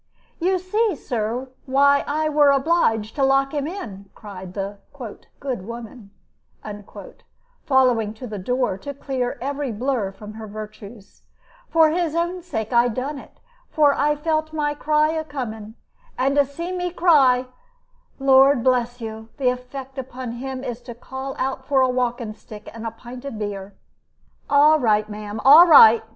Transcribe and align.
"You 0.39 0.57
see, 0.57 0.95
Sir, 0.95 1.51
why 1.67 2.03
I 2.07 2.27
were 2.27 2.49
obliged 2.49 3.13
to 3.17 3.23
lock 3.23 3.53
him 3.53 3.67
in," 3.67 4.09
cried 4.15 4.55
the 4.55 4.79
"good 5.37 5.61
woman," 5.67 6.09
following 7.67 8.11
to 8.15 8.25
the 8.25 8.39
door, 8.39 8.79
to 8.79 8.95
clear 8.95 9.37
every 9.39 9.71
blur 9.71 10.11
from 10.11 10.33
her 10.33 10.47
virtues; 10.47 11.21
"for 11.69 11.91
his 11.91 12.15
own 12.15 12.41
sake 12.41 12.73
I 12.73 12.87
done 12.87 13.19
it, 13.19 13.39
for 13.69 13.93
I 13.93 14.15
felt 14.15 14.51
my 14.53 14.73
cry 14.73 15.09
a 15.09 15.23
coming, 15.23 15.75
and 16.17 16.35
to 16.35 16.45
see 16.45 16.71
me 16.71 16.89
cry 16.89 17.45
Lord 18.17 18.63
bless 18.63 19.01
you, 19.01 19.29
the 19.37 19.49
effect 19.49 19.99
upon 19.99 20.31
him 20.31 20.63
is 20.63 20.81
to 20.81 20.95
call 20.95 21.35
out 21.37 21.67
for 21.67 21.81
a 21.81 21.89
walking 21.89 22.33
stick 22.33 22.67
and 22.73 22.87
a 22.87 22.89
pint 22.91 23.23
of 23.23 23.37
beer." 23.37 23.75
"All 24.49 24.79
right, 24.79 25.07
ma'am, 25.07 25.39
all 25.45 25.67
right!" 25.67 26.03